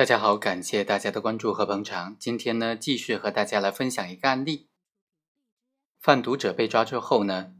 [0.00, 2.16] 大家好，感谢大家的关注和捧场。
[2.18, 4.70] 今天呢，继续和大家来分享一个案例。
[6.00, 7.52] 贩毒者被抓之后呢，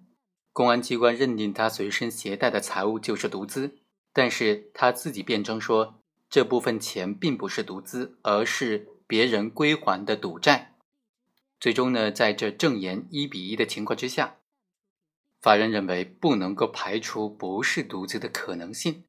[0.51, 3.77] 公安机关认定他随身携带的财物就是毒资，
[4.15, 6.01] 但是他自己辩称说，
[6.31, 10.77] 这部分钱并不是毒资，而是别人归还的赌债。
[11.61, 14.37] 最终呢，在这证言一比一的情况之下，
[15.43, 19.05] 法院认为不能够排除不是毒资的可能性。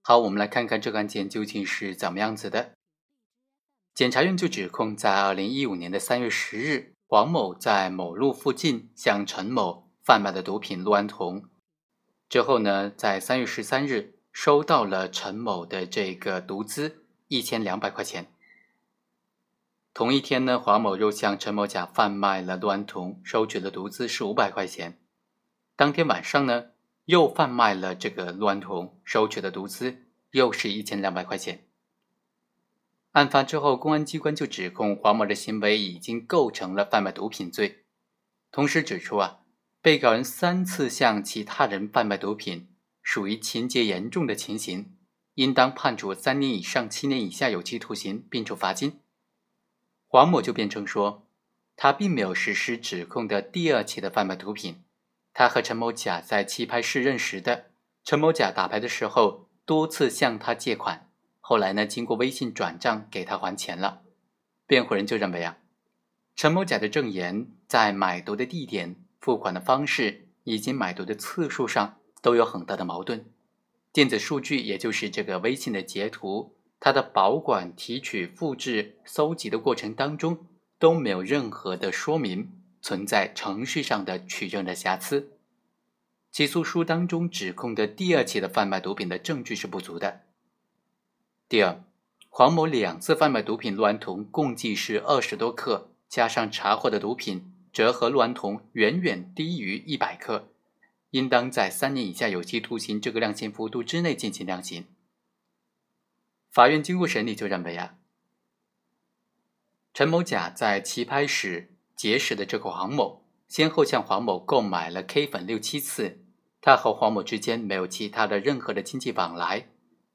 [0.00, 2.72] 好，我们来看看这个案件究竟是怎么样子的。
[3.94, 11.44] 检察院就指控，在二零一五年的三月十日，黄某在某路附近向陈某贩卖的毒品氯胺酮，
[12.28, 18.32] 之后呢，在三月十三日收到了陈某的这个毒资一千两百块钱。
[19.92, 24.98] 同一天呢，黄某又向陈某甲贩卖了氯胺酮，收取的毒资是五百块钱。
[25.76, 26.70] 当天晚上呢。
[27.08, 31.64] 又贩卖了这个氯胺酮，收取的毒资又是一千两百块钱。
[33.12, 37.86] 案发之后，公安机关就指控黄某的行为已经构成了贩卖毒品罪，
[38.52, 39.40] 同时指出啊，
[39.80, 42.68] 被告人三次向其他人贩卖毒品，
[43.00, 44.94] 属于情节严重的情形，
[45.32, 49.00] 应当判处三年以上七年以下有期徒刑，并处罚金。
[50.06, 51.26] 黄某就辩称说，
[51.74, 54.84] 他并没有实施指控的第二起的贩卖毒品。
[55.38, 57.66] 他和陈某甲在棋牌室认识的，
[58.02, 61.08] 陈某甲打牌的时候多次向他借款，
[61.38, 64.02] 后来呢，经过微信转账给他还钱了。
[64.66, 65.58] 辩护人就认为啊，
[66.34, 73.24] 陈某甲的证言在买毒的地点、付款的方式以及买毒的次数上都有很大的矛盾。
[73.92, 80.48] 电子数据，也就是这个微信的截图，它的保管、提取、复制、搜集的过程当中
[80.80, 82.57] 都没有任何的说明。
[82.88, 85.32] 存在程序上的取证的瑕疵，
[86.30, 90.22] 起诉书当中指控的第二起的贩卖毒品的证据是不足的。
[91.50, 91.84] 第二，
[92.30, 100.48] 黄某两次贩卖毒品氯胺酮共计是二十多克，加上查获的毒品折合氯胺酮远远低于一百克，
[101.10, 104.86] 应当在三年以下有期徒刑这个量刑幅度之内进行量刑。
[106.50, 107.98] 法院经过审理就认为啊，
[109.92, 111.74] 陈某甲在棋牌室。
[111.98, 116.20] 结识的这个黄某，先后向黄某购买了 K 粉六七次，
[116.60, 119.66] 他和黄某之间没有其他的任何的经济往来，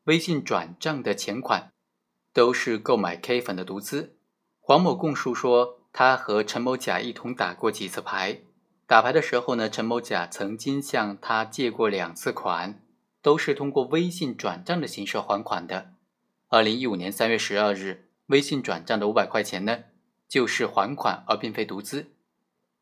[0.06, 1.74] 微信转账的钱款
[2.32, 4.16] 都是购买 K 粉的毒资。
[4.62, 8.40] 黄某供述说，他和陈某甲一同打过几次牌，
[8.88, 12.82] 打牌的时候呢，陈某甲曾经向他借过两次款，
[13.22, 15.92] 都是通过微信转账的形式还款的。
[16.48, 19.80] 二零一五年三月十二日，微信转账的五百块钱呢？
[20.34, 22.08] 就是还款，而并非独资。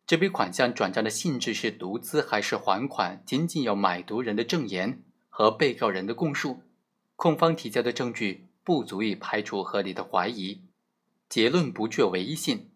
[0.07, 6.61] 这笔款项转账的性质是独资还是还款，仅仅有买毒人的证言和被告人的供述。
[7.17, 10.61] 控方提交的证据不足以排除合理的怀疑，
[11.28, 12.69] 结论不具有唯一性。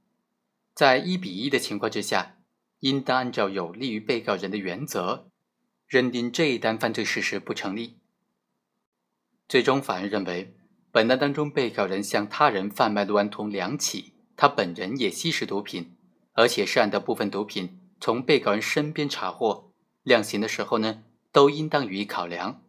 [0.73, 2.35] 在一比一的情况之下，
[2.81, 5.29] 应当按照有利于被告人的原则，
[5.87, 7.99] 认定这一单犯罪事实不成立。
[9.47, 10.53] 最终，法院认为，
[10.91, 14.11] 本案当中被告人向他人贩卖氯胺酮两起。
[14.37, 15.95] 他本人也吸食毒品，
[16.33, 19.71] 而且涉案的部分毒品从被告人身边查获，
[20.03, 22.61] 量刑的时候呢，都应当予以考量。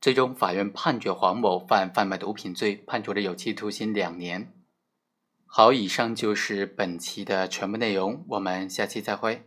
[0.00, 4.52] 最终，法院判决黄某犯贩卖毒品罪，判处了有期徒刑两年。
[5.44, 9.42] 好，以上就是本期的全部内容，我们下期再会。